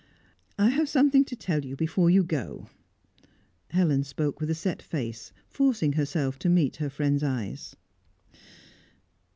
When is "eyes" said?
7.21-7.75